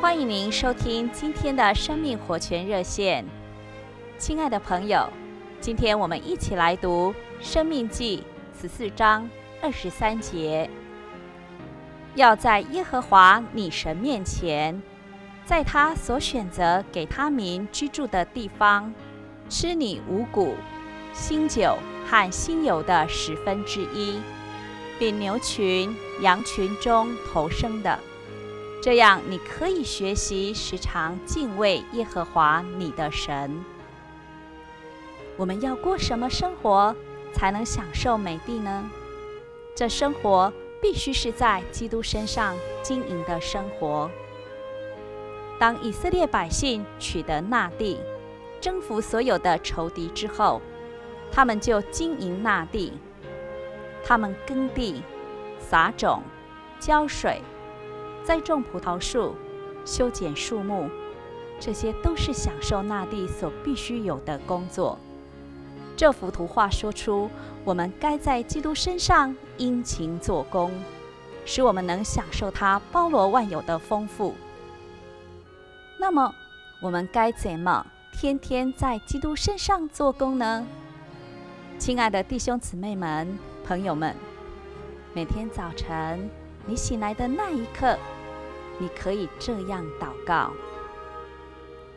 [0.00, 3.22] 欢迎您收听今天的生命活泉热线，
[4.16, 5.06] 亲爱的朋友，
[5.60, 8.24] 今天我们一起来读《生命记》
[8.62, 9.28] 十四章
[9.60, 10.70] 二十三节。
[12.14, 14.80] 要在耶和华你神面前，
[15.44, 18.94] 在他所选择给他民居住的地方，
[19.50, 20.54] 吃你五谷、
[21.12, 21.76] 新酒
[22.06, 24.18] 和新油的十分之一，
[24.98, 27.98] 并牛群、羊群中头生的。
[28.82, 33.62] 这样，你可以学习时常敬畏耶和华你的神。
[35.36, 36.96] 我们要过什么生活
[37.32, 38.90] 才能享受美地呢？
[39.74, 44.10] 这生活必须是在基督身上经营的生活。
[45.58, 48.00] 当以色列百姓取得那地，
[48.62, 50.62] 征服所有的仇敌之后，
[51.30, 52.94] 他们就经营那地，
[54.02, 55.02] 他们耕地、
[55.58, 56.22] 撒种、
[56.78, 57.42] 浇水。
[58.24, 59.34] 栽种葡萄树、
[59.84, 60.88] 修剪树木，
[61.58, 64.98] 这些都是享受那地所必须有的工作。
[65.96, 67.28] 这幅图画说出，
[67.64, 70.72] 我们该在基督身上殷勤做工，
[71.44, 74.34] 使我们能享受他包罗万有的丰富。
[75.98, 76.32] 那么，
[76.80, 80.66] 我们该怎么天天在基督身上做工呢？
[81.78, 84.14] 亲爱的弟兄姊妹们、朋友们，
[85.12, 86.30] 每天早晨，
[86.70, 87.98] 你醒来的那一刻，
[88.78, 90.52] 你可以这样祷告：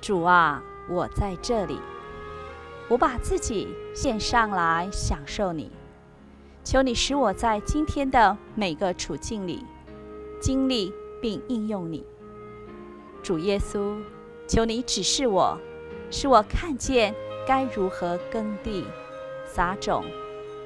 [0.00, 1.80] 主啊，我在这里，
[2.88, 5.72] 我把自己献上来享受你。
[6.62, 9.64] 求你使我在今天的每个处境里
[10.40, 12.06] 经历并应用你。
[13.24, 14.00] 主耶稣，
[14.46, 15.58] 求你指示我，
[16.12, 17.12] 使我看见
[17.44, 18.86] 该如何耕地、
[19.44, 20.04] 撒种，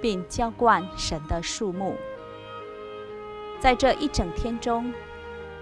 [0.02, 1.96] 并浇灌神的树木。
[3.60, 4.92] 在这一整天中，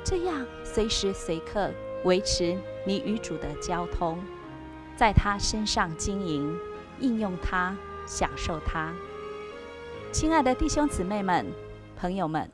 [0.02, 1.70] 这样随时随刻
[2.04, 4.18] 维持你与主的交通，
[4.96, 6.58] 在他身上经营、
[6.98, 7.76] 应用他、
[8.06, 8.92] 享受他。
[10.10, 11.46] 亲爱的弟兄姊妹们、
[11.96, 12.50] 朋友们，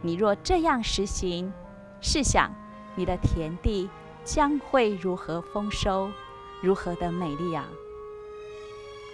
[0.00, 1.52] 你若这样实行，
[2.00, 2.50] 试想
[2.94, 3.90] 你的田地
[4.24, 6.10] 将会如何丰收，
[6.62, 7.68] 如何的美丽啊！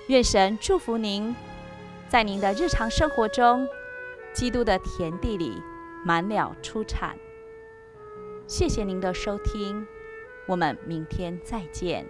[0.06, 1.35] 愿神祝福您，
[2.09, 3.67] 在您的日常生活中。
[4.32, 5.62] 基督的田地里
[6.04, 7.16] 满了出产。
[8.47, 9.87] 谢谢您的收听，
[10.47, 12.06] 我们明天再见。